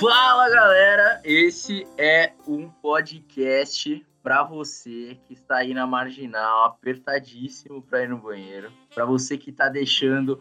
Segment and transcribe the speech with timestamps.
[0.00, 8.04] Fala galera, esse é um podcast para você que está aí na marginal, apertadíssimo para
[8.04, 10.40] ir no banheiro, para você que está deixando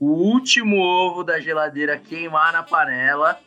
[0.00, 3.38] o último ovo da geladeira queimar na panela,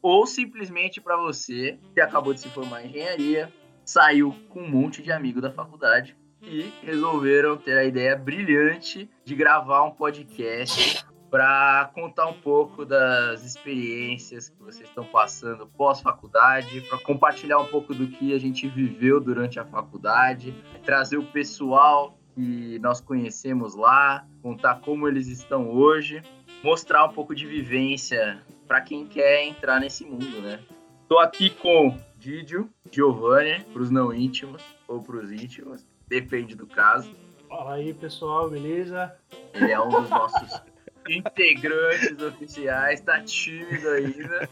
[0.00, 3.52] ou simplesmente para você que acabou de se formar em engenharia,
[3.84, 9.34] saiu com um monte de amigo da faculdade e resolveram ter a ideia brilhante de
[9.34, 16.98] gravar um podcast para contar um pouco das experiências que vocês estão passando pós-faculdade, para
[16.98, 20.52] compartilhar um pouco do que a gente viveu durante a faculdade,
[20.84, 26.22] trazer o pessoal que nós conhecemos lá, contar como eles estão hoje,
[26.64, 30.60] mostrar um pouco de vivência para quem quer entrar nesse mundo, né?
[31.02, 36.66] Estou aqui com Didio, Giovanni, para os não íntimos ou para os íntimos, depende do
[36.66, 37.10] caso.
[37.48, 39.12] Fala aí, pessoal, beleza?
[39.52, 40.62] Ele é um dos nossos
[41.08, 44.48] integrantes oficiais, tá tímido ainda.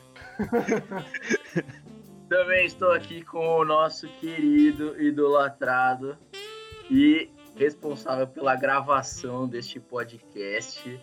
[2.28, 6.16] Também estou aqui com o nosso querido, idolatrado
[6.90, 11.00] e responsável pela gravação deste podcast,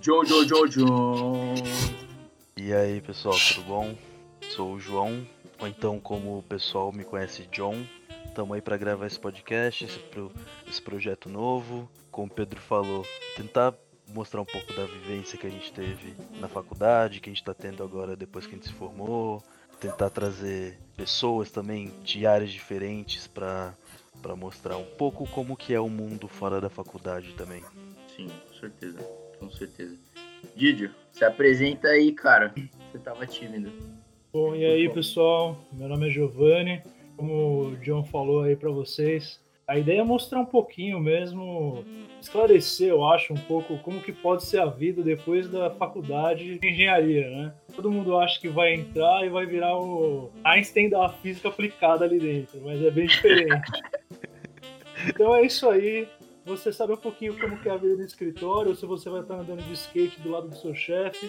[0.00, 0.84] Jojo Jojo.
[2.56, 3.96] E aí, pessoal, tudo bom?
[4.50, 5.26] Sou o João,
[5.58, 7.84] ou então como o pessoal me conhece, John.
[8.24, 10.30] Estamos aí para gravar esse podcast, esse, pro,
[10.68, 11.88] esse projeto novo.
[12.10, 13.06] Como o Pedro falou,
[13.36, 13.72] tentar
[14.08, 17.54] mostrar um pouco da vivência que a gente teve na faculdade, que a gente está
[17.54, 19.42] tendo agora depois que a gente se formou,
[19.80, 23.74] tentar trazer pessoas também de áreas diferentes para
[24.22, 27.62] para mostrar um pouco como que é o mundo fora da faculdade também.
[28.16, 28.98] Sim, com certeza,
[29.38, 29.96] com certeza.
[30.54, 32.54] Didio, se apresenta aí, cara.
[32.90, 33.70] Você tava tímido.
[34.32, 35.56] Bom, e aí, pessoal?
[35.72, 36.82] Meu nome é Giovanni.
[37.16, 41.84] Como o John falou aí para vocês, a ideia é mostrar um pouquinho mesmo,
[42.20, 46.68] esclarecer, eu acho, um pouco como que pode ser a vida depois da faculdade de
[46.68, 47.54] engenharia, né?
[47.74, 52.20] Todo mundo acha que vai entrar e vai virar o Einstein da física aplicada ali
[52.20, 53.72] dentro, mas é bem diferente.
[55.08, 56.08] então é isso aí.
[56.44, 59.22] Você sabe um pouquinho como que é a vida no escritório, ou se você vai
[59.22, 61.28] estar andando de skate do lado do seu chefe.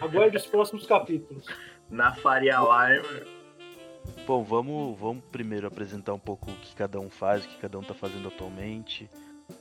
[0.00, 1.46] Aguarde os próximos capítulos.
[1.90, 3.41] Na Faria Lime.
[4.26, 7.78] Bom, vamos, vamos primeiro apresentar um pouco o que cada um faz, o que cada
[7.78, 9.08] um está fazendo atualmente.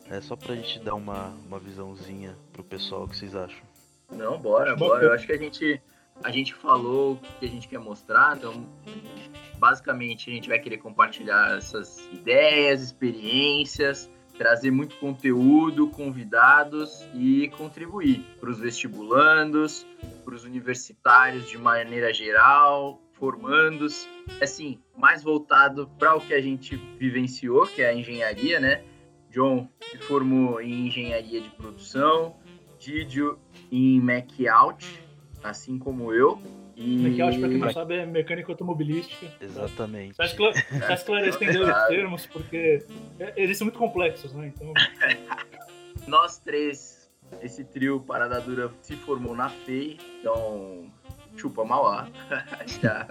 [0.10, 3.62] É só pra gente dar uma, uma visãozinha pro pessoal, o que vocês acham?
[4.12, 5.06] Não, bora, bora.
[5.06, 5.82] Eu acho que a gente,
[6.24, 8.66] a gente falou o que a gente quer mostrar, então
[9.58, 18.26] basicamente a gente vai querer compartilhar essas ideias, experiências, trazer muito conteúdo, convidados e contribuir
[18.40, 19.86] para os vestibulandos,
[20.26, 24.10] para os universitários de maneira geral, formandos,
[24.42, 28.84] assim, mais voltado para o que a gente vivenciou, que é a engenharia, né?
[29.30, 32.36] John se formou em engenharia de produção,
[32.80, 33.38] Didio
[33.72, 35.04] em Mac-Out,
[35.44, 36.42] assim como eu.
[36.76, 36.98] E...
[36.98, 39.28] Mac-Out, para quem não sabe, é mecânica automobilística.
[39.40, 40.16] Exatamente.
[40.16, 40.66] Só, esclare...
[40.88, 42.84] Só esclarecendo os termos, porque
[43.36, 44.52] eles são muito complexos, né?
[44.54, 44.74] Então...
[46.08, 47.08] Nós três,
[47.40, 50.92] esse trio Parada Dura se formou na FEI, então
[51.36, 52.08] chupa Mauá.
[52.82, 53.08] Já.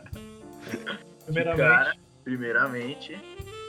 [1.25, 1.59] Primeiramente.
[1.59, 1.95] Cara,
[2.25, 3.19] primeiramente.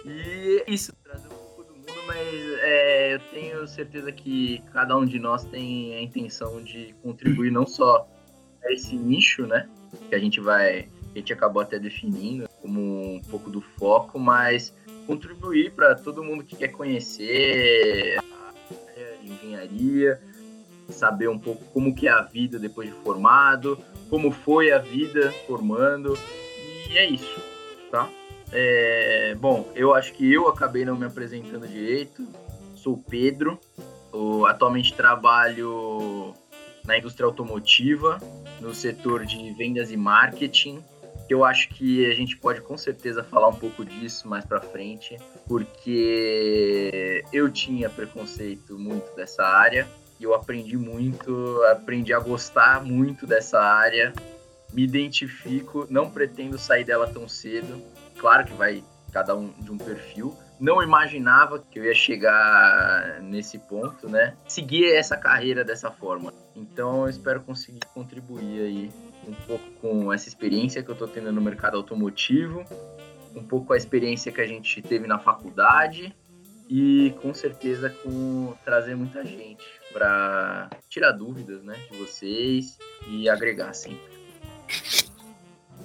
[0.05, 2.27] E isso, trazer um pouco do mundo, mas
[2.61, 7.65] é, eu tenho certeza que cada um de nós tem a intenção de contribuir não
[7.65, 8.07] só
[8.63, 9.69] a esse nicho, né?
[10.09, 10.87] Que a gente vai.
[11.13, 14.73] A gente acabou até definindo como um pouco do foco, mas
[15.05, 20.21] contribuir para todo mundo que quer conhecer a engenharia,
[20.89, 23.77] saber um pouco como que é a vida depois de formado,
[24.11, 26.19] como foi a vida formando,
[26.89, 27.41] e é isso,
[27.89, 28.09] tá?
[28.51, 32.27] É, bom, eu acho que eu acabei não me apresentando direito.
[32.75, 33.57] Sou Pedro,
[34.49, 36.33] atualmente trabalho
[36.85, 38.19] na indústria automotiva,
[38.59, 40.83] no setor de vendas e marketing.
[41.29, 45.15] Eu acho que a gente pode com certeza falar um pouco disso mais para frente,
[45.47, 49.87] porque eu tinha preconceito muito dessa área
[50.21, 54.13] e eu aprendi muito, aprendi a gostar muito dessa área.
[54.71, 57.81] Me identifico, não pretendo sair dela tão cedo.
[58.19, 60.37] Claro que vai cada um de um perfil.
[60.59, 64.35] Não imaginava que eu ia chegar nesse ponto, né?
[64.47, 66.31] Seguir essa carreira dessa forma.
[66.55, 68.91] Então eu espero conseguir contribuir aí
[69.27, 72.63] um pouco com essa experiência que eu estou tendo no mercado automotivo,
[73.35, 76.15] um pouco com a experiência que a gente teve na faculdade
[76.69, 82.77] e com certeza com trazer muita gente para tirar dúvidas, né, de vocês
[83.07, 84.11] e agregar sempre.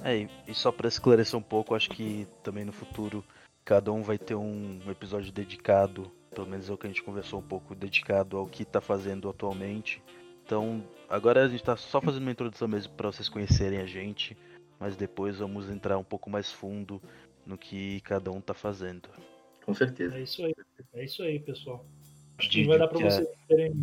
[0.03, 3.23] É, e só para esclarecer um pouco, acho que também no futuro
[3.65, 7.39] cada um vai ter um episódio dedicado, pelo menos é o que a gente conversou
[7.39, 10.01] um pouco, dedicado ao que está fazendo atualmente.
[10.45, 14.37] Então, agora a gente está só fazendo uma introdução mesmo para vocês conhecerem a gente.
[14.79, 17.01] mas depois vamos entrar um pouco mais fundo
[17.45, 19.09] no que cada um está fazendo.
[19.65, 20.17] Com certeza.
[20.17, 20.53] É isso aí,
[20.93, 21.85] é isso aí, pessoal.
[22.37, 23.73] Acho que vai dar para vocês terem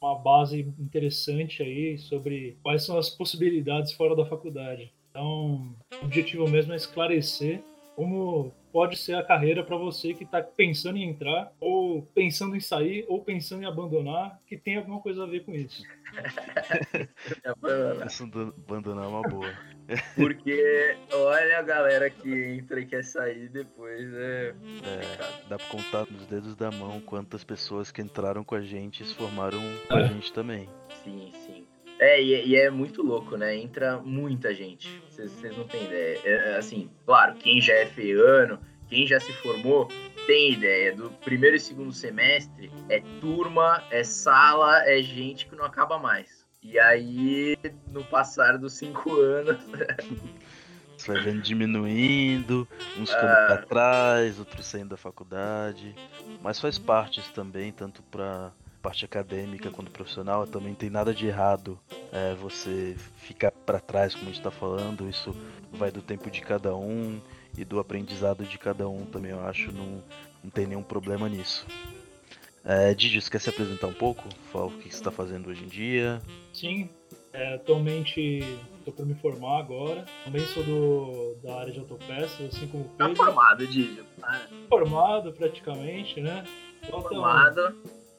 [0.00, 4.90] uma base interessante aí sobre quais são as possibilidades fora da faculdade.
[5.10, 7.62] Então, o objetivo mesmo é esclarecer
[7.94, 12.60] como pode ser a carreira para você que está pensando em entrar, ou pensando em
[12.60, 15.82] sair, ou pensando em abandonar, que tem alguma coisa a ver com isso.
[18.00, 19.52] Pensando abandonar é uma boa.
[20.16, 24.54] Porque olha a galera que entra e quer sair depois, é.
[24.84, 29.04] é dá pra contar nos dedos da mão quantas pessoas que entraram com a gente
[29.04, 30.08] se formaram com a é.
[30.08, 30.68] gente também.
[31.04, 31.61] Sim, sim.
[31.98, 33.56] É, e, é, e, é muito louco, né?
[33.56, 35.02] Entra muita gente.
[35.08, 36.18] Vocês não têm ideia.
[36.24, 38.58] É, é, assim, claro, quem já é feiano,
[38.88, 39.88] quem já se formou,
[40.26, 40.94] tem ideia.
[40.94, 46.46] Do primeiro e segundo semestre é turma, é sala, é gente que não acaba mais.
[46.62, 47.56] E aí,
[47.90, 49.58] no passar dos cinco anos.
[50.96, 53.46] Você vai vendo diminuindo, uns ficando ah.
[53.46, 55.96] pra trás, outros saindo da faculdade.
[56.40, 58.52] Mas faz parte isso também, tanto para
[58.82, 61.78] parte acadêmica quanto profissional, também tem nada de errado
[62.12, 65.08] é, você ficar para trás, como a gente está falando.
[65.08, 65.34] Isso
[65.72, 67.20] vai do tempo de cada um
[67.56, 69.70] e do aprendizado de cada um também, eu acho.
[69.70, 70.02] Não,
[70.42, 71.64] não tem nenhum problema nisso.
[72.64, 74.22] É, Didi, você quer se apresentar um pouco?
[74.52, 76.20] Fala o que você está fazendo hoje em dia.
[76.52, 76.88] Sim,
[77.32, 78.40] é, atualmente
[78.78, 80.04] estou para me formar agora.
[80.24, 83.14] Também sou do, da área de autopeças, assim como o tá Pedro.
[83.14, 84.02] Tá formado, Didi?
[84.68, 86.44] Formado praticamente, né?
[86.88, 87.74] Formado.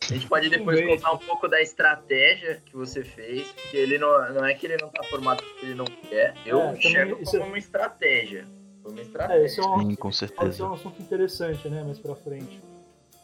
[0.10, 4.34] A gente pode depois contar um pouco da estratégia que você fez, porque ele não,
[4.34, 6.34] não é que ele não tá formado porque ele não quer.
[6.46, 7.46] Eu é, enxergo como é...
[7.46, 8.46] uma estratégia.
[8.82, 9.42] Foi uma estratégia.
[9.42, 10.50] É, esse é um, Sim, com certeza.
[10.50, 12.60] Esse é um assunto interessante, né, mais pra frente.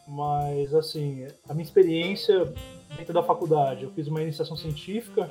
[0.08, 2.52] Mas, assim, a minha experiência
[2.96, 5.30] dentro da faculdade, eu fiz uma iniciação científica,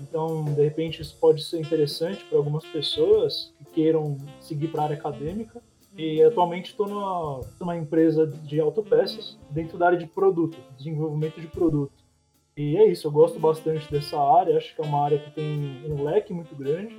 [0.00, 4.84] então, de repente, isso pode ser interessante para algumas pessoas que queiram seguir para a
[4.86, 5.62] área acadêmica.
[5.96, 11.46] E atualmente estou numa, numa empresa de autopeças dentro da área de produto, desenvolvimento de
[11.46, 11.92] produto.
[12.56, 15.84] E é isso, eu gosto bastante dessa área, acho que é uma área que tem
[15.90, 16.96] um leque muito grande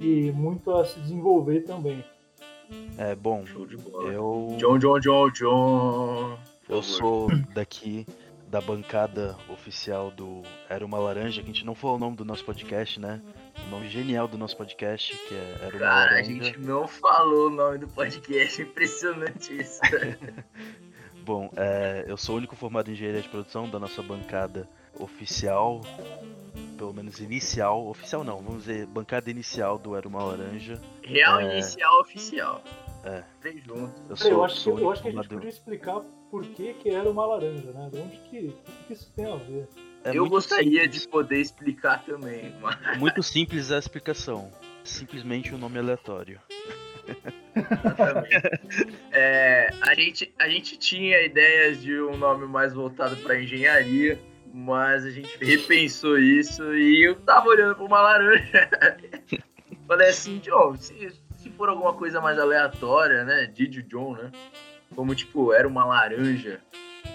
[0.00, 2.04] e muito a se desenvolver também.
[2.98, 3.44] É bom.
[4.12, 4.56] Eu.
[4.58, 6.38] John, John, John, John.
[6.68, 8.04] Eu sou daqui
[8.48, 12.24] da bancada oficial do Era uma Laranja, que a gente não falou o nome do
[12.24, 13.22] nosso podcast, né?
[13.64, 16.20] O nome genial do nosso podcast, que é Era uma Cara, Laranja.
[16.20, 19.80] a gente não falou o nome do podcast, impressionante isso.
[21.24, 25.80] Bom, é, eu sou o único formado em engenharia de produção da nossa bancada oficial,
[26.78, 30.80] pelo menos inicial, oficial não, vamos dizer, bancada inicial do Era uma Laranja.
[31.02, 31.54] Real é...
[31.54, 32.62] inicial oficial.
[33.06, 33.22] É.
[33.40, 33.94] Vem junto.
[34.10, 36.90] Eu, sou, eu acho, que, eu acho que a gente podia explicar por que, que
[36.90, 37.88] era uma laranja, né?
[37.92, 38.52] De onde que,
[38.88, 39.68] que isso tem a ver?
[40.02, 41.02] É eu gostaria simples.
[41.02, 42.98] de poder explicar também, mas...
[42.98, 44.50] Muito simples a explicação.
[44.82, 46.40] Simplesmente um nome aleatório.
[49.12, 54.18] é, a, gente, a gente tinha ideias de um nome mais voltado para engenharia,
[54.52, 58.68] mas a gente repensou isso e eu tava olhando para uma laranja.
[59.86, 61.12] Falei assim, John, se,
[61.56, 63.46] for alguma coisa mais aleatória, né?
[63.46, 64.30] Didi John, né?
[64.94, 66.60] Como tipo, era uma laranja.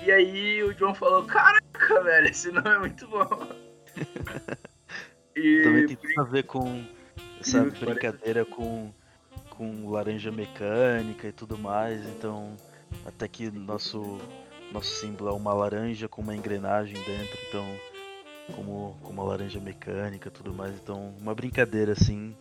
[0.05, 3.47] E aí o John falou: Caraca, velho, esse nome é muito bom.
[5.35, 5.61] e...
[5.63, 6.85] Também tem tudo a ver com
[7.39, 8.91] essa brincadeira com,
[9.49, 12.03] com laranja mecânica e tudo mais.
[12.07, 12.55] Então,
[13.05, 14.19] até que nosso,
[14.71, 17.37] nosso símbolo é uma laranja com uma engrenagem dentro.
[17.47, 17.65] Então,
[18.55, 20.73] como, como uma laranja mecânica e tudo mais.
[20.75, 22.35] Então, uma brincadeira assim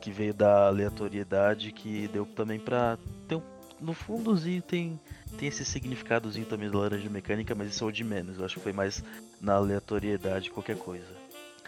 [0.00, 3.42] que veio da aleatoriedade que deu também pra ter um
[3.80, 5.00] no fundozinho tem,
[5.38, 8.38] tem esse significadozinho também da laranja mecânica, mas isso é o de menos.
[8.38, 9.02] Eu acho que foi mais
[9.40, 11.06] na aleatoriedade qualquer coisa.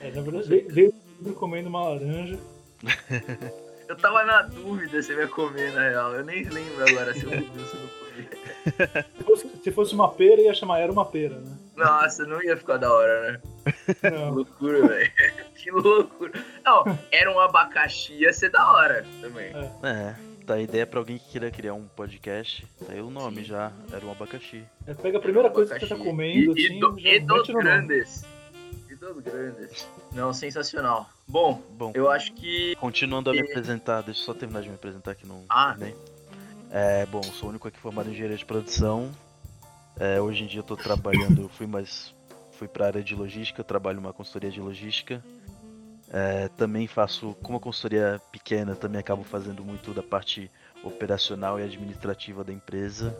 [0.00, 0.92] É, na verdade, veio
[1.36, 2.38] comendo uma laranja.
[3.88, 6.14] eu tava na dúvida se eu ia comer, na real.
[6.14, 9.60] Eu nem lembro agora se eu comi ou se eu não comi.
[9.62, 11.56] Se fosse uma pera, ia chamar era uma pera, né?
[11.76, 13.40] Nossa, não ia ficar da hora, né?
[14.10, 14.30] Não.
[14.30, 15.12] Que loucura, velho.
[15.54, 16.44] Que loucura.
[16.64, 19.52] Não, era um abacaxi, ia ser da hora também.
[19.82, 19.88] É.
[19.88, 22.66] é tá a ideia pra alguém que queira criar um podcast.
[22.84, 23.44] Tá aí o nome Sim.
[23.44, 24.64] já, era um abacaxi.
[24.84, 27.48] É, pega a primeira coisa que você tá comendo, e, assim, e, do, e dos
[27.48, 28.24] grandes.
[28.90, 29.88] E dos grandes.
[30.12, 31.08] Não, sensacional.
[31.28, 32.74] Bom, Bom eu acho que.
[32.76, 35.44] Continuando a me apresentar, deixa eu só terminar de me apresentar aqui no.
[35.48, 35.76] Ah.
[36.72, 39.10] É, bom, sou o único aqui formado em engenharia de produção.
[40.00, 42.12] É, hoje em dia eu tô trabalhando, fui mais.
[42.52, 45.22] fui pra área de logística, trabalho numa consultoria de logística.
[46.12, 50.50] É, também faço, como a consultoria pequena, também acabo fazendo muito da parte
[50.82, 53.16] operacional e administrativa da empresa.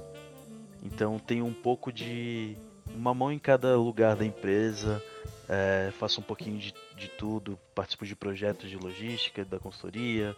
[0.82, 2.56] Então tenho um pouco de
[2.94, 5.00] uma mão em cada lugar da empresa,
[5.48, 10.36] é, faço um pouquinho de, de tudo, participo de projetos de logística, da consultoria,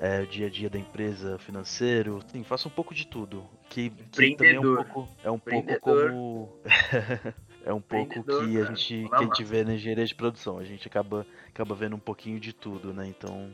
[0.00, 3.44] é, o dia a dia da empresa, financeiro, sim, faço um pouco de tudo.
[3.68, 6.52] Que, que também é um pouco, é um pouco como
[7.64, 10.58] é um pouco que a gente que a gente vê na engenharia de produção.
[10.58, 13.06] A gente acaba acaba vendo um pouquinho de tudo, né?
[13.06, 13.50] Então.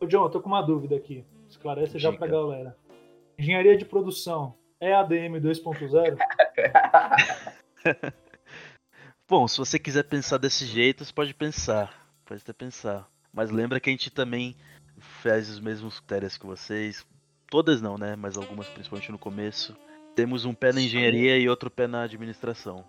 [0.00, 1.24] Ô John, eu tô com uma dúvida aqui.
[1.48, 2.76] Esclarece já pra galera.
[3.38, 6.18] Engenharia de produção é ADM 2.0?
[9.28, 12.06] Bom, se você quiser pensar desse jeito, você pode pensar.
[12.24, 13.08] Pode até pensar.
[13.32, 14.56] Mas lembra que a gente também
[14.98, 17.06] faz os mesmos critérios que vocês.
[17.48, 18.16] Todas não, né?
[18.16, 19.76] Mas algumas, principalmente no começo.
[20.14, 22.84] Temos um pé na engenharia e outro pé na administração.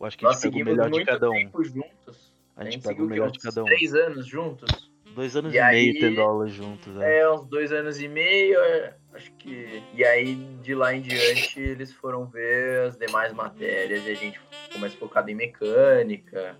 [0.00, 1.64] Eu acho que a gente pega o melhor de cada um.
[1.64, 2.34] Juntos.
[2.56, 3.66] A gente, a gente pega o melhor de cada um.
[3.66, 4.90] Três anos juntos.
[5.14, 6.96] Dois anos e, e aí, meio tendo aulas juntos.
[7.00, 7.20] É.
[7.20, 9.82] é, uns dois anos e meio, é, acho que.
[9.94, 14.38] E aí, de lá em diante, eles foram ver as demais matérias e a gente
[14.38, 16.56] ficou mais focado em mecânica.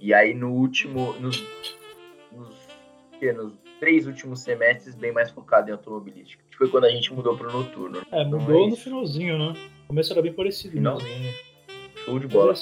[0.00, 1.14] E aí, no último.
[1.14, 1.42] Nos,
[2.30, 2.54] nos,
[3.18, 6.44] que, nos três últimos semestres, bem mais focado em automobilística.
[6.50, 8.02] Que foi quando a gente mudou pro noturno.
[8.12, 9.54] É, mudou no finalzinho, né?
[9.84, 10.74] O começo era bem parecido.
[10.74, 11.32] Finalzinho.
[12.04, 12.52] Show de bola.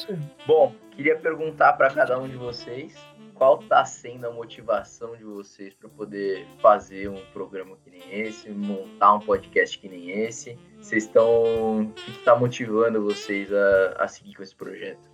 [0.46, 2.94] Bom, queria perguntar para cada um de vocês
[3.34, 8.48] qual está sendo a motivação de vocês para poder fazer um programa que nem esse,
[8.50, 10.56] montar um podcast que nem esse?
[10.78, 11.82] Vocês estão.
[11.82, 15.10] O que está motivando vocês a, a seguir com esse projeto?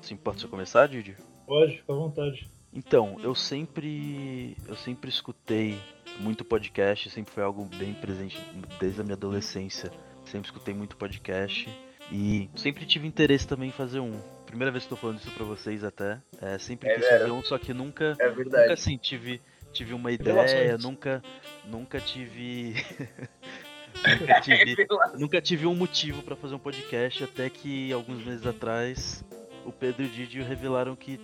[0.00, 1.16] Sim, pode começar, Didi?
[1.44, 2.48] Pode, fica à vontade.
[2.72, 4.56] Então, eu sempre.
[4.68, 5.76] Eu sempre escutei
[6.20, 8.40] muito podcast, sempre foi algo bem presente
[8.78, 9.90] desde a minha adolescência.
[10.24, 11.68] Sempre escutei muito podcast.
[12.10, 14.12] E sempre tive interesse também em fazer um.
[14.46, 16.20] Primeira vez que estou falando isso para vocês até.
[16.40, 18.16] É, sempre é quis fazer um, só que nunca.
[18.18, 18.62] É verdade.
[18.62, 19.40] Nunca assim, tive,
[19.72, 21.22] tive uma ideia, nunca,
[21.64, 22.74] nunca tive.
[24.20, 24.86] nunca tive,
[25.18, 29.24] nunca tive um motivo para fazer um podcast, até que alguns meses atrás
[29.64, 31.18] o Pedro e o Didi revelaram que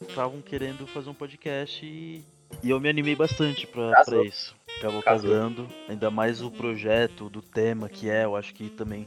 [0.00, 2.24] estavam querendo fazer um podcast e,
[2.62, 4.56] e eu me animei bastante para isso.
[4.78, 9.06] Acabou casando, ainda mais o projeto do tema que é, eu acho que também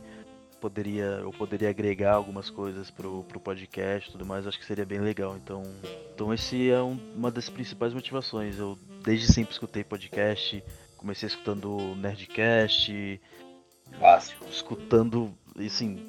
[0.65, 4.83] poderia eu poderia agregar algumas coisas pro, pro podcast e tudo mais, acho que seria
[4.83, 5.37] bem legal.
[5.37, 5.61] Então,
[6.11, 8.57] então esse é um, uma das principais motivações.
[8.57, 10.63] Eu desde sempre escutei podcast,
[10.97, 13.21] comecei escutando Nerdcast,
[13.99, 14.37] Fácil.
[14.49, 16.03] escutando, assim,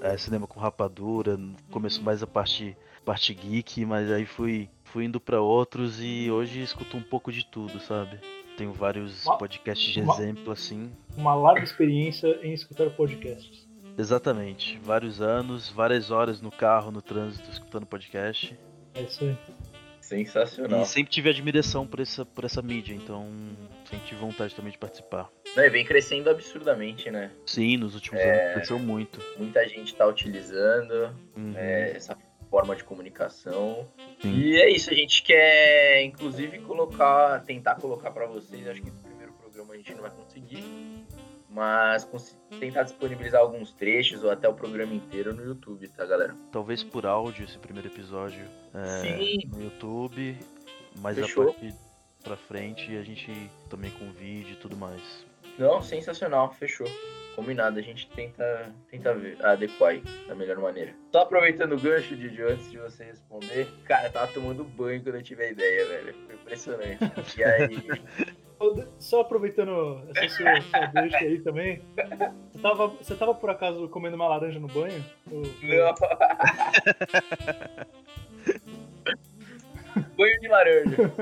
[0.00, 1.38] é, cinema com rapadura,
[1.70, 2.74] começo mais a parte
[3.04, 7.44] parte geek, mas aí fui fui indo para outros e hoje escuto um pouco de
[7.44, 8.18] tudo, sabe?
[8.56, 10.90] Tenho vários uma, podcasts de uma, exemplo assim.
[11.18, 13.73] Uma larga experiência em escutar podcasts.
[13.96, 14.78] Exatamente.
[14.82, 18.58] Vários anos, várias horas no carro, no trânsito, escutando podcast.
[18.94, 19.36] É isso aí.
[20.00, 20.82] Sensacional.
[20.82, 23.26] E sempre tive admiração por essa, por essa mídia, então
[23.88, 25.30] sempre tive vontade também de participar.
[25.56, 27.30] Não, vem crescendo absurdamente, né?
[27.46, 28.42] Sim, nos últimos é...
[28.42, 29.18] anos cresceu muito.
[29.38, 31.54] Muita gente está utilizando uhum.
[31.56, 32.18] é, essa
[32.50, 33.88] forma de comunicação.
[34.20, 34.34] Sim.
[34.34, 38.98] E é isso, a gente quer, inclusive, colocar, tentar colocar para vocês, acho que no
[38.98, 40.62] primeiro programa a gente não vai conseguir,
[41.54, 42.04] mas
[42.58, 46.34] tentar disponibilizar alguns trechos ou até o programa inteiro no YouTube, tá, galera?
[46.50, 48.44] Talvez por áudio esse primeiro episódio
[48.74, 50.36] é, no YouTube,
[50.98, 51.44] mas Fechou.
[51.44, 51.74] a partir
[52.24, 53.30] pra frente a gente
[53.70, 55.24] também com vídeo e tudo mais.
[55.56, 56.88] Não, sensacional, fechou.
[57.36, 60.92] Combinado, a gente tenta, tenta ver, adequar aí da melhor maneira.
[61.12, 65.22] Só aproveitando o gancho, Didi, antes de você responder, cara, tava tomando banho quando eu
[65.22, 66.14] tive a ideia, velho.
[66.26, 66.98] Foi impressionante.
[67.38, 68.34] E aí.
[68.98, 71.80] Só aproveitando essa sua, sua deixa aí também.
[72.52, 75.04] Você tava, você tava por acaso comendo uma laranja no banho?
[75.30, 75.42] Ou...
[75.42, 75.94] Não.
[80.16, 81.12] banho de laranja.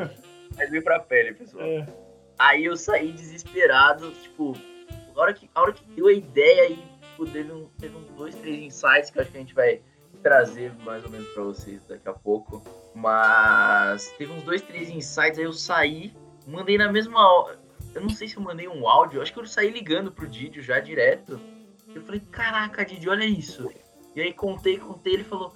[0.57, 1.65] Mas veio pra pele, pessoal.
[1.65, 1.87] É.
[2.39, 4.55] Aí eu saí desesperado, tipo,
[5.15, 8.07] a hora que, a hora que deu a ideia aí, tipo, teve, um, teve uns
[8.17, 9.81] dois, três insights que eu acho que a gente vai
[10.23, 12.63] trazer mais ou menos pra vocês daqui a pouco.
[12.95, 16.13] Mas teve uns dois, três insights, aí eu saí
[16.47, 17.59] Mandei na mesma hora.
[17.95, 20.63] Eu não sei se eu mandei um áudio, acho que eu saí ligando pro Didio
[20.63, 21.39] já direto.
[21.95, 23.71] Eu falei, caraca, Didio, olha isso.
[24.15, 25.55] E aí contei, contei, ele falou,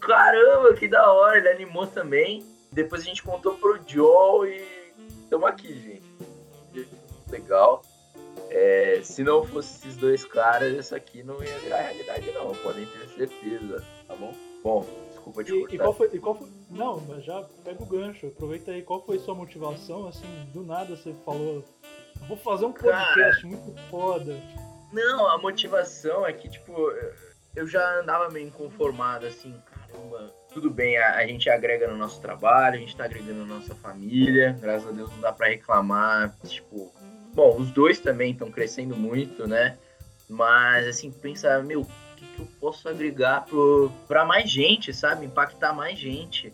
[0.00, 2.44] caramba, que da hora, ele animou também.
[2.70, 4.92] Depois a gente contou pro Joe e
[5.22, 6.88] estamos aqui, gente.
[7.30, 7.82] Legal.
[8.50, 12.54] É, se não fosse esses dois caras, isso aqui não ia virar realidade, não.
[12.56, 14.34] Podem ter certeza, tá bom?
[14.62, 14.86] Bom,
[15.32, 18.26] desculpa te e, e, qual foi, e qual foi, Não, mas já pega o gancho.
[18.26, 18.82] Aproveita aí.
[18.82, 20.08] Qual foi sua motivação?
[20.08, 21.64] Assim, do nada você falou.
[22.26, 24.36] Vou fazer um podcast Cara, muito foda.
[24.92, 26.72] Não, a motivação é que, tipo,
[27.54, 32.20] eu já andava meio inconformado, assim, caramba, tudo bem, a, a, gente agrega no nosso
[32.20, 36.34] trabalho, a gente tá agregando na nossa família, graças a Deus não dá para reclamar,
[36.44, 36.92] tipo,
[37.34, 39.76] bom, os dois também estão crescendo muito, né?
[40.28, 41.86] Mas assim, pensa, meu,
[42.38, 43.46] eu posso agregar
[44.06, 45.26] para mais gente, sabe?
[45.26, 46.52] Impactar mais gente.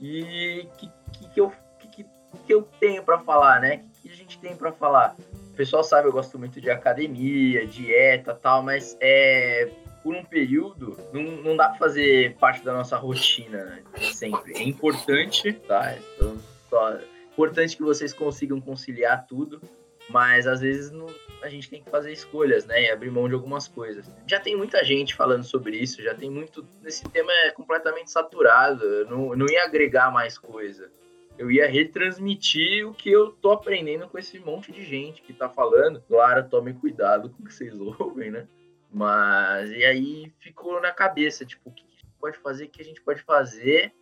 [0.00, 1.52] E que, que, que eu,
[1.92, 2.04] que,
[2.46, 3.84] que eu tenho para falar, né?
[4.04, 5.16] que a gente tem para falar?
[5.52, 9.70] O pessoal sabe, eu gosto muito de academia, dieta tal, mas é,
[10.02, 13.82] por um período, não, não dá para fazer parte da nossa rotina né?
[14.12, 14.52] sempre.
[14.54, 15.96] É importante, tá?
[15.96, 16.36] Então,
[16.68, 16.98] só,
[17.32, 19.62] importante que vocês consigam conciliar tudo,
[20.08, 21.06] mas às vezes não,
[21.42, 22.84] a gente tem que fazer escolhas, né?
[22.84, 24.10] E abrir mão de algumas coisas.
[24.26, 26.66] Já tem muita gente falando sobre isso, já tem muito.
[26.84, 30.90] Esse tema é completamente saturado, não, não ia agregar mais coisa.
[31.36, 35.48] Eu ia retransmitir o que eu tô aprendendo com esse monte de gente que tá
[35.48, 36.00] falando.
[36.06, 38.46] Claro, tomem cuidado com o que vocês ouvem, né?
[38.90, 42.80] Mas, e aí ficou na cabeça, tipo, o que a gente pode fazer, o que
[42.80, 43.92] a gente pode fazer.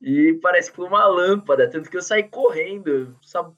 [0.00, 3.52] E parece que foi uma lâmpada, tanto que eu saí correndo, sabe?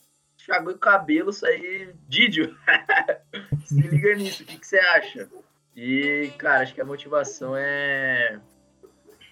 [0.49, 1.91] Chagou o cabelo, saí.
[2.09, 2.57] Didio!
[3.67, 5.29] Se liga nisso, o que, que você acha?
[5.77, 8.41] E, cara, acho que a motivação é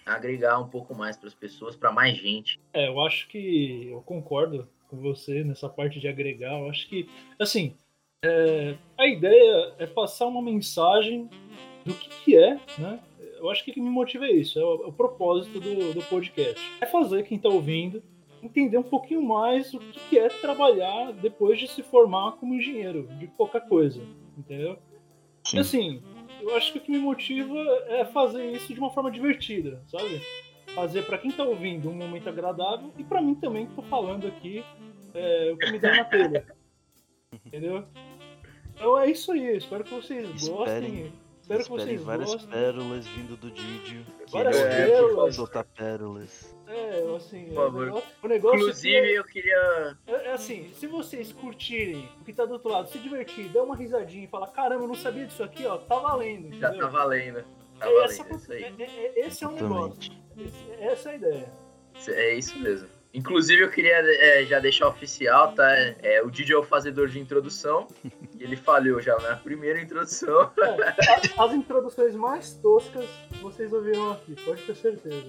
[0.04, 2.60] agregar um pouco mais para as pessoas, para mais gente.
[2.74, 6.52] É, eu acho que eu concordo com você nessa parte de agregar.
[6.60, 7.08] Eu acho que,
[7.40, 7.74] assim,
[8.22, 11.30] é, a ideia é passar uma mensagem
[11.82, 13.00] do que, que é, né?
[13.38, 15.94] Eu acho que o que me motiva é isso, é o, é o propósito do,
[15.94, 16.60] do, podcast.
[16.78, 18.02] É fazer quem está ouvindo
[18.46, 23.26] entender um pouquinho mais o que, é trabalhar depois de se formar como engenheiro, de
[23.26, 24.00] pouca coisa,
[24.36, 24.78] entendeu?
[25.44, 25.56] Sim.
[25.56, 26.02] E assim,
[26.40, 30.20] eu acho que o que me motiva é fazer isso de uma forma divertida, sabe?
[30.74, 34.26] Fazer para quem tá ouvindo um momento agradável e para mim também que tô falando
[34.26, 34.64] aqui
[35.14, 36.46] é, o que me dá na telha.
[37.44, 37.84] Entendeu?
[38.74, 40.56] Então é isso aí, espero que vocês Esperem.
[40.56, 41.12] gostem.
[41.40, 42.50] Espero que vocês várias gostem.
[42.50, 44.04] pérolas vindo do Didio.
[44.30, 45.36] Várias pérolas.
[45.36, 46.55] Soltar pérolas.
[46.68, 47.82] É, assim, Por favor.
[47.82, 49.96] o negócio, o negócio Inclusive, é, eu queria.
[50.06, 53.62] É, é, assim, se vocês curtirem o que tá do outro lado, se divertir, dar
[53.62, 56.56] uma risadinha e falar, caramba, eu não sabia disso aqui, ó, tá valendo.
[56.56, 56.86] Já entendeu?
[56.86, 57.44] tá valendo.
[57.78, 58.62] Tá essa, valendo, isso aí.
[58.64, 60.12] É, é, esse é o negócio.
[60.36, 61.52] Esse, essa é a ideia.
[62.08, 62.95] É isso mesmo.
[63.16, 65.66] Inclusive, eu queria é, já deixar oficial, tá?
[66.02, 67.88] É, o Didi é o fazedor de introdução.
[68.38, 70.52] e ele falhou já na primeira introdução.
[70.66, 73.06] É, as, as, introduções mais toscas
[73.40, 75.24] vocês ouviram aqui, pode ter certeza.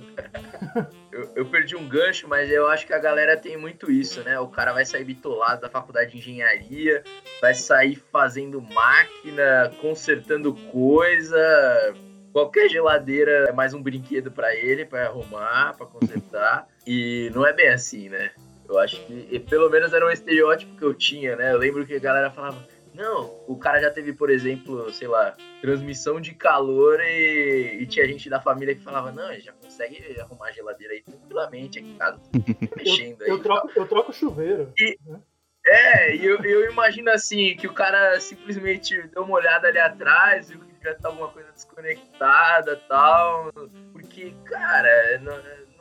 [1.11, 4.37] eu, eu, perdi um gancho, mas eu acho que a galera tem muito isso, né?
[4.39, 7.03] O cara vai sair bitolado da faculdade de engenharia,
[7.39, 11.95] vai sair fazendo máquina, consertando coisa
[12.33, 16.67] qualquer geladeira é mais um brinquedo para ele, para arrumar, para consertar.
[16.87, 18.31] E não é bem assim, né?
[18.67, 21.51] Eu acho que, pelo menos era um estereótipo que eu tinha, né?
[21.51, 25.35] Eu lembro que a galera falava, não, o cara já teve, por exemplo, sei lá,
[25.61, 30.19] transmissão de calor e, e tinha gente da família que falava, não, ele já consegue
[30.19, 32.19] arrumar a geladeira aí tranquilamente aqui em casa,
[32.75, 33.29] mexendo aí.
[33.29, 34.71] Eu, troco, eu troco chuveiro.
[34.77, 35.19] E, né?
[35.65, 40.49] É, e eu, eu imagino assim, que o cara simplesmente deu uma olhada ali atrás,
[40.49, 43.51] viu que já tá alguma coisa desconectada e tal.
[43.91, 45.37] Porque, cara, não,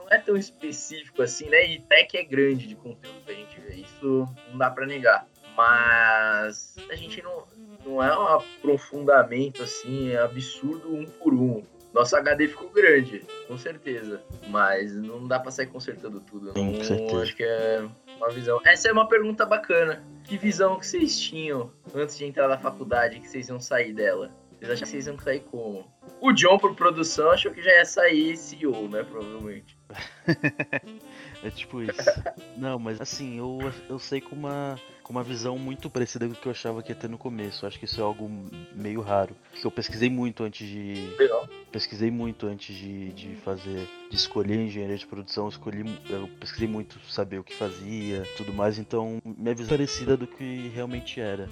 [0.06, 1.66] não, é tão específico assim, né?
[1.66, 3.80] E tech é grande de conteúdo pra gente ver.
[3.80, 5.26] Isso não dá pra negar.
[5.56, 7.44] Mas a gente não,
[7.84, 11.62] não é um aprofundamento assim absurdo um por um.
[11.94, 14.20] Nosso HD ficou grande, com certeza.
[14.48, 16.52] Mas não dá pra sair consertando tudo.
[16.54, 17.22] Não, certeza.
[17.22, 17.88] acho que é
[18.18, 18.60] uma visão.
[18.64, 20.04] Essa é uma pergunta bacana.
[20.24, 24.30] Que visão que vocês tinham antes de entrar na faculdade, que vocês iam sair dela?
[24.58, 25.86] Vocês acham que vocês iam sair como?
[26.20, 29.02] O John, por produção, achou que já ia sair CEO, né?
[29.02, 29.75] Provavelmente.
[31.42, 32.22] é tipo isso.
[32.56, 36.36] Não, mas assim, eu, eu sei com uma, com uma visão muito parecida com o
[36.36, 37.64] que eu achava que ia ter no começo.
[37.64, 38.28] Eu acho que isso é algo
[38.74, 39.36] meio raro.
[39.52, 41.14] Que eu pesquisei muito antes de.
[41.18, 41.48] Legal.
[41.70, 43.88] Pesquisei muito antes de, de fazer.
[44.10, 45.48] De escolher engenharia de produção.
[45.48, 48.78] Escolhi, eu pesquisei muito saber o que fazia, tudo mais.
[48.78, 51.48] Então, minha visão é parecida do que realmente era.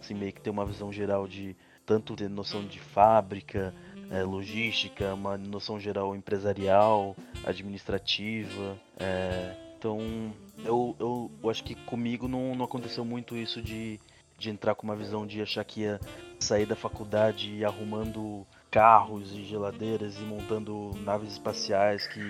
[0.00, 1.56] Assim, meio que ter uma visão geral de
[1.88, 3.74] tanto ter noção de fábrica,
[4.10, 8.76] é, logística, uma noção geral empresarial, administrativa.
[8.98, 10.32] É, então,
[10.64, 14.00] eu, eu, eu, acho que comigo não, não aconteceu muito isso de,
[14.38, 16.00] de entrar com uma visão de achar que ia
[16.40, 22.20] sair da faculdade e arrumando carros e geladeiras e montando naves espaciais que,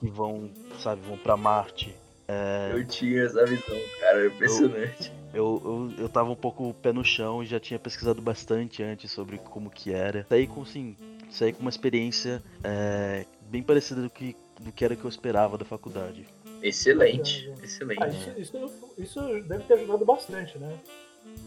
[0.00, 0.50] que vão,
[0.80, 1.94] sabe, vão para Marte.
[2.30, 5.10] É, eu tinha essa visão, cara, impressionante.
[5.32, 9.10] Eu, eu, eu tava um pouco pé no chão e já tinha pesquisado bastante antes
[9.10, 10.26] sobre como que era.
[10.28, 10.94] Saí com, assim,
[11.30, 15.56] saí com uma experiência é, bem parecida do que, do que era que eu esperava
[15.56, 16.26] da faculdade.
[16.62, 18.02] Excelente, excelente.
[18.02, 20.76] Ah, isso, isso, isso, deve ter ajudado bastante, né?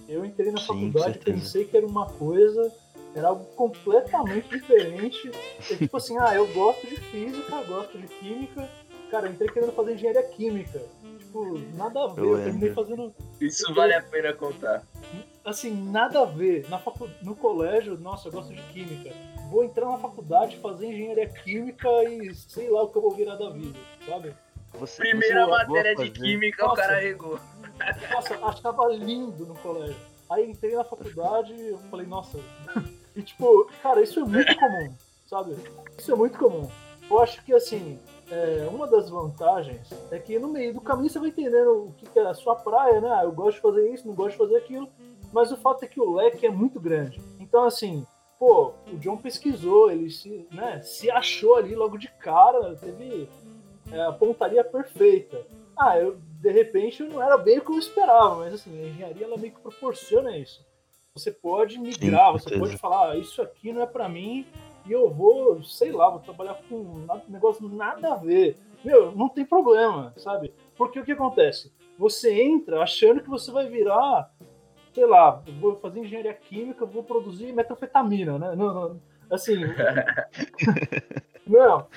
[0.07, 2.73] Eu entrei na Sim, faculdade e pensei que era uma coisa,
[3.13, 5.31] era algo completamente diferente.
[5.69, 8.67] É tipo assim, ah, eu gosto de física, gosto de química.
[9.11, 10.81] Cara, eu entrei querendo fazer engenharia química
[11.31, 12.21] tipo, nada a ver.
[12.21, 13.15] Eu, eu terminei fazendo.
[13.39, 14.83] Isso tipo, vale a pena contar.
[15.43, 16.69] Assim, nada a ver.
[16.69, 17.09] Na facu...
[17.23, 19.15] No colégio, nossa, eu gosto de química.
[19.49, 23.35] Vou entrar na faculdade, fazer engenharia química e sei lá o que eu vou virar
[23.35, 24.33] da vida, sabe?
[24.75, 27.39] Você, Primeira você matéria de química, nossa, o cara regou.
[28.13, 29.97] Nossa, achava lindo no colégio.
[30.29, 32.39] Aí entrei na faculdade e falei, nossa.
[33.15, 34.95] E tipo, cara, isso é muito comum,
[35.27, 35.57] sabe?
[35.97, 36.69] Isso é muito comum.
[37.09, 37.99] Eu acho que assim,
[38.31, 42.05] é, uma das vantagens é que no meio do caminho você vai entendendo o que,
[42.05, 43.09] que é a sua praia, né?
[43.11, 44.89] Ah, eu gosto de fazer isso, não gosto de fazer aquilo.
[45.33, 47.21] Mas o fato é que o leque é muito grande.
[47.39, 48.05] Então, assim,
[48.39, 53.29] pô, o John pesquisou, ele se, né, se achou ali logo de cara, teve
[53.91, 55.45] é, a pontaria perfeita.
[55.77, 59.25] Ah, eu, de repente, não era bem o que eu esperava, mas assim, a engenharia
[59.25, 60.65] ela meio que proporciona isso.
[61.13, 64.45] Você pode migrar, Sim, você pode falar, ah, isso aqui não é para mim
[64.85, 68.57] e eu vou, sei lá, vou trabalhar com um negócio nada a ver.
[68.83, 70.53] Meu, não tem problema, sabe?
[70.75, 71.71] Porque o que acontece?
[71.97, 74.31] Você entra achando que você vai virar,
[74.93, 78.55] sei lá, vou fazer engenharia química, vou produzir metanfetamina, né?
[78.55, 79.57] Não, não, assim.
[81.45, 81.87] não,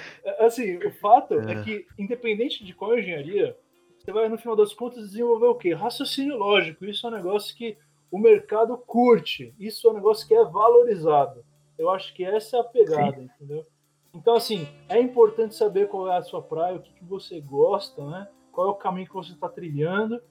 [0.40, 1.52] assim, o fato é.
[1.52, 3.56] é que, independente de qual engenharia,
[3.98, 5.72] você vai, no final das contas, desenvolver o quê?
[5.72, 6.84] Raciocínio lógico.
[6.84, 7.78] Isso é um negócio que
[8.10, 9.54] o mercado curte.
[9.58, 11.42] Isso é um negócio que é valorizado.
[11.78, 13.30] Eu acho que essa é a pegada, Sim.
[13.34, 13.66] entendeu?
[14.14, 18.04] Então, assim, é importante saber qual é a sua praia, o que, que você gosta,
[18.06, 18.28] né?
[18.52, 20.22] Qual é o caminho que você está trilhando.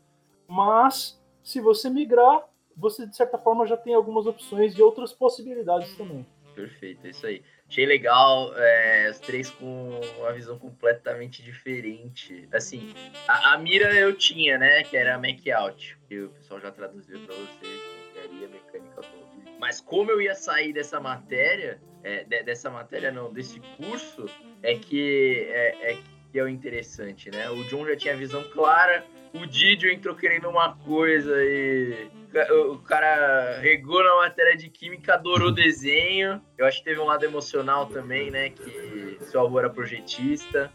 [0.47, 5.95] Mas, se você migrar, você, de certa forma, já tem algumas opções de outras possibilidades
[5.97, 6.25] também.
[6.55, 7.43] Perfeito, é isso aí.
[7.67, 12.47] Achei legal, é, os três com uma visão completamente diferente.
[12.53, 12.93] Assim,
[13.27, 14.83] a, a mira eu tinha, né?
[14.83, 17.65] Que era a Make Out, que o pessoal já traduziu para você,
[18.11, 19.32] engenharia mecânica automobilística.
[19.63, 24.25] Mas como eu ia sair dessa matéria, é, de, dessa matéria não, desse curso,
[24.61, 25.97] é que é, é
[26.29, 27.49] que é o interessante, né?
[27.49, 32.09] O John já tinha a visão clara, o Didio entrou querendo uma coisa e
[32.69, 36.41] o cara regou na matéria de química, adorou o desenho.
[36.57, 38.49] Eu acho que teve um lado emocional também, né?
[38.49, 40.73] Que seu avô era projetista.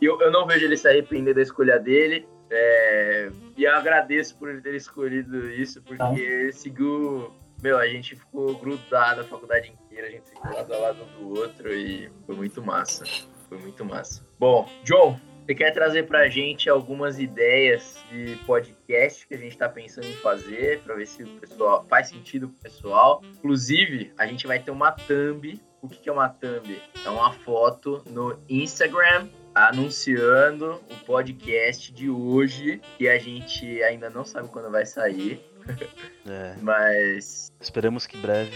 [0.00, 2.26] Eu, eu não vejo ele se arrepender da escolha dele.
[2.50, 6.14] É, e eu agradeço por ele ter escolhido isso, porque tá.
[6.14, 7.30] ele seguiu.
[7.62, 11.40] Meu, a gente ficou grudado a faculdade inteira, a gente ficou lado a lado do
[11.40, 13.04] outro e foi muito massa.
[13.48, 14.24] Foi muito massa.
[14.38, 19.52] Bom, John, você quer trazer para a gente algumas ideias de podcast que a gente
[19.52, 23.22] está pensando em fazer para ver se o pessoal faz sentido pro pessoal.
[23.24, 25.58] Inclusive, a gente vai ter uma thumb.
[25.80, 26.80] O que é uma thumb?
[27.04, 34.24] É uma foto no Instagram anunciando o podcast de hoje, que a gente ainda não
[34.24, 35.40] sabe quando vai sair.
[36.28, 36.56] É.
[36.60, 37.50] Mas.
[37.58, 38.52] Esperamos que breve.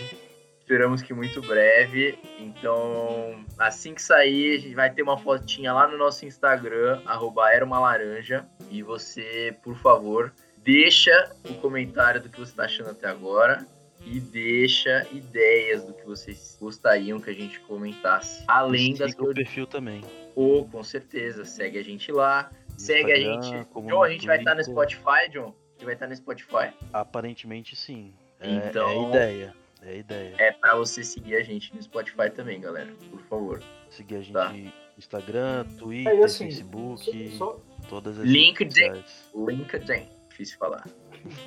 [0.61, 2.19] Esperamos que muito breve.
[2.39, 7.51] Então, assim que sair, a gente vai ter uma fotinha lá no nosso Instagram, arroba
[7.51, 8.47] era uma laranja.
[8.71, 13.67] E você, por favor, deixa o comentário do que você está achando até agora.
[14.05, 18.45] E deixa ideias do que vocês gostariam que a gente comentasse.
[18.49, 20.03] Além das o perfil também.
[20.35, 21.45] Ou, oh, com certeza.
[21.45, 22.51] Segue a gente lá.
[22.77, 23.67] Segue a gente.
[23.87, 25.55] John, a gente vai estar no Spotify, John?
[25.83, 26.73] Gente vai estar no Spotify?
[26.93, 28.15] Aparentemente sim.
[28.39, 29.55] É, então, é a ideia.
[29.83, 30.35] É a ideia.
[30.39, 32.95] É pra você seguir a gente no Spotify também, galera.
[33.11, 33.63] Por favor.
[33.91, 34.53] Seguir a gente tá.
[34.53, 37.61] no Instagram, Twitter, é, assim, Facebook, só...
[37.89, 39.03] todas as LinkedIn.
[39.35, 40.09] LinkedIn.
[40.29, 40.87] Difícil falar.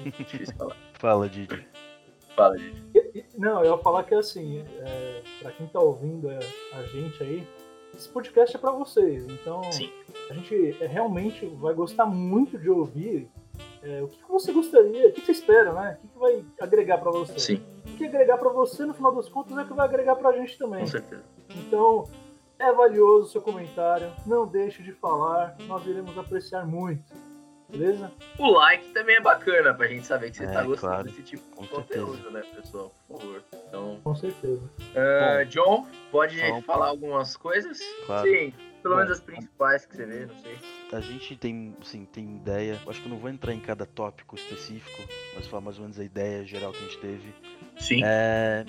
[0.03, 0.75] Difícil falar.
[0.95, 1.65] Fala, Didi.
[2.35, 3.25] Fala, Didi.
[3.37, 6.39] Não, eu ia falar que assim, é, pra quem tá ouvindo é,
[6.73, 7.47] a gente aí,
[7.93, 9.25] esse podcast é para vocês.
[9.29, 9.89] Então, Sim.
[10.29, 13.29] a gente é, realmente vai gostar muito de ouvir
[13.85, 15.99] é, o que, você gostaria, o que, você espera, né?
[16.03, 17.37] O que, vai agregar para você?
[17.37, 17.63] Sim.
[17.85, 20.29] O que agregar para você, no final das contas, é o que vai agregar para
[20.29, 20.79] a gente também.
[20.79, 21.23] Com certeza.
[21.51, 22.03] Então,
[22.57, 24.11] é valioso o seu comentário.
[24.25, 25.55] Não deixe de falar.
[25.67, 27.13] Nós iremos apreciar muito.
[27.69, 28.11] Beleza?
[28.39, 31.03] O like também é bacana pra gente saber que você é, tá gostando claro.
[31.03, 32.31] desse tipo de Com conteúdo, certeza.
[32.31, 32.91] né, pessoal?
[33.07, 33.43] Por favor.
[33.67, 33.99] Então...
[34.03, 34.61] Com certeza.
[34.61, 37.79] Uh, John, pode falar algumas coisas?
[38.05, 38.27] Claro.
[38.27, 38.53] Sim.
[38.85, 40.59] Pelo menos as principais que você vê, não sei.
[40.93, 42.79] A gente tem, sim, tem ideia.
[42.87, 45.01] Acho que eu não vou entrar em cada tópico específico,
[45.33, 47.33] mas falar mais ou menos a ideia geral que a gente teve.
[47.79, 48.01] Sim.
[48.05, 48.63] É,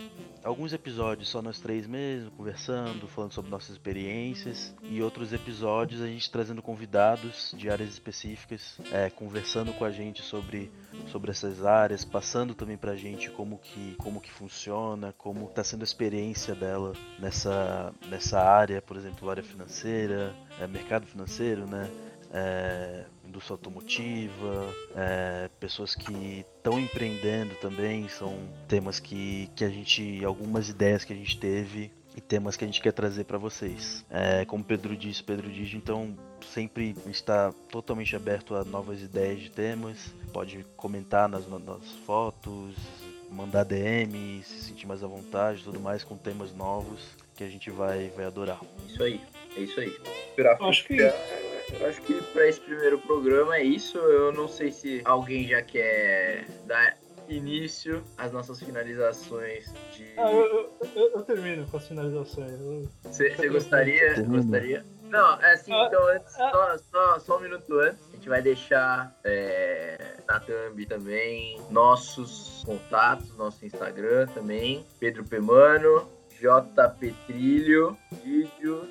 [0.46, 4.72] alguns episódios só nós três mesmo, conversando, falando sobre nossas experiências.
[4.82, 10.22] E outros episódios a gente trazendo convidados de áreas específicas, é, conversando com a gente
[10.22, 10.70] sobre,
[11.08, 15.82] sobre essas áreas, passando também pra gente como que, como que funciona, como tá sendo
[15.82, 21.90] a experiência dela nessa, nessa área, por exemplo, área financeira, é, mercado financeiro, né?
[22.32, 30.24] É, indústria automotiva, é, pessoas que estão empreendendo também, são temas que, que a gente,
[30.24, 34.04] algumas ideias que a gente teve e temas que a gente quer trazer para vocês.
[34.10, 36.16] É, como Pedro disse, Pedro diz, então
[36.52, 42.74] sempre está totalmente aberto a novas ideias de temas, pode comentar nas, nas fotos,
[43.30, 47.00] mandar DM, se sentir mais à vontade, tudo mais com temas novos
[47.34, 48.60] que a gente vai, vai adorar.
[48.88, 49.20] Isso aí,
[49.56, 49.94] é isso aí.
[50.60, 50.96] Acho que
[51.72, 53.98] eu acho que para esse primeiro programa é isso.
[53.98, 56.96] Eu não sei se alguém já quer dar
[57.28, 60.06] início às nossas finalizações de.
[60.16, 62.52] Ah, eu, eu, eu termino com as finalizações.
[63.02, 64.22] Você gostaria?
[64.22, 64.84] Gostaria?
[65.08, 68.28] Não, é assim, ah, então antes, ah, só, só, só um minuto antes, a gente
[68.28, 76.08] vai deixar é, na thumb também nossos contatos, nosso Instagram também, Pedro Pemano,
[76.40, 78.88] J Petrilho, vídeo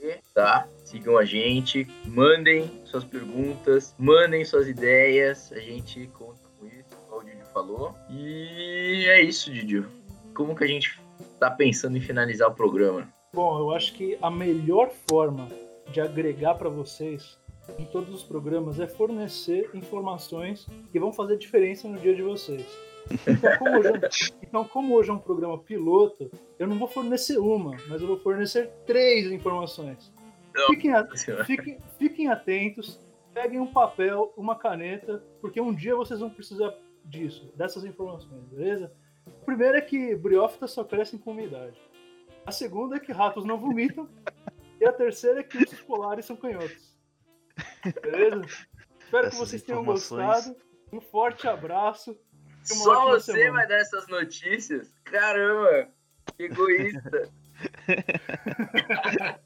[0.00, 0.66] TRT, tá?
[0.84, 7.20] Sigam a gente, mandem suas perguntas, mandem suas ideias, a gente conta com isso, como
[7.20, 7.94] o Didio falou.
[8.08, 9.86] E é isso, Didio.
[10.34, 10.98] Como que a gente
[11.38, 13.06] tá pensando em finalizar o programa?
[13.32, 15.48] Bom, eu acho que a melhor forma
[15.92, 17.38] de agregar para vocês
[17.78, 22.66] em todos os programas é fornecer informações que vão fazer diferença no dia de vocês.
[23.26, 27.38] Então como, hoje, é então, como hoje é um programa piloto, eu não vou fornecer
[27.38, 30.12] uma, mas eu vou fornecer três informações.
[30.66, 30.92] Fiquem,
[31.44, 33.00] fiquem, fiquem atentos,
[33.32, 38.92] peguem um papel, uma caneta, porque um dia vocês vão precisar disso, dessas informações, beleza?
[39.26, 41.80] O primeiro é que briófitas só crescem com umidade.
[42.44, 44.08] A segunda é que ratos não vomitam.
[44.80, 46.96] e a terceira é que ursos polares são canhotos.
[48.02, 48.42] Beleza?
[48.98, 50.56] Espero Essas que vocês tenham gostado.
[50.92, 52.18] Um forte abraço.
[52.62, 53.52] Só você semana.
[53.52, 54.92] vai dar essas notícias?
[55.04, 55.88] Caramba,
[56.36, 57.30] que egoísta.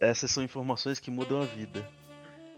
[0.00, 1.86] Essas são informações que mudam a vida.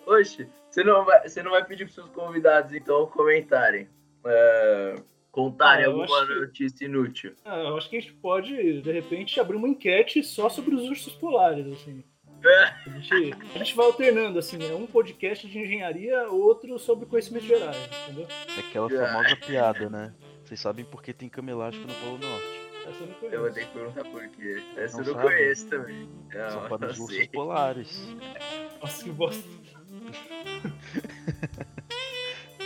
[0.07, 3.89] Oxe, você não vai, você não vai pedir para seus convidados então comentarem.
[4.25, 6.85] Uh, contarem ah, alguma notícia que...
[6.85, 7.35] inútil.
[7.45, 10.89] Ah, eu acho que a gente pode, de repente, abrir uma enquete só sobre os
[10.89, 12.05] ursos polares, assim.
[12.45, 12.65] É.
[12.65, 17.49] A, gente, a gente vai alternando, assim, é um podcast de engenharia, outro sobre conhecimentos
[17.49, 18.27] gerais, entendeu?
[18.57, 20.13] É aquela famosa piada, né?
[20.45, 22.61] Vocês sabem por que tem cama elástica no Polo Norte.
[22.87, 23.35] Essa eu não conheço.
[23.35, 24.63] Eu vou ter que perguntar por quê.
[24.77, 25.35] Essa não eu não sabe?
[25.35, 26.09] conheço também.
[26.35, 28.15] Não, São para os ursos polares.
[28.81, 29.49] Nossa, que bosta.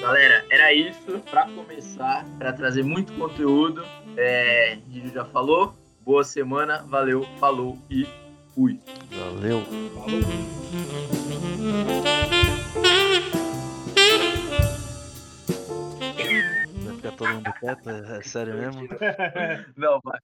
[0.00, 3.84] Galera, era isso para começar, para trazer muito conteúdo.
[4.16, 5.74] É, Didi já falou.
[6.00, 8.06] Boa semana, valeu, falou e
[8.58, 8.80] fui.
[9.12, 9.64] Valeu.
[9.94, 10.20] Falou.
[16.84, 17.88] Vai ficar todo mundo quieto?
[17.88, 18.82] É sério mesmo?
[19.76, 20.18] Não, vai.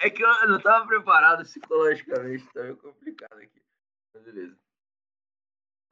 [0.00, 3.62] É que eu não tava preparado psicologicamente, tá meio complicado aqui.
[4.14, 4.56] Mas beleza.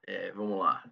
[0.06, 0.84] É, vamos lá.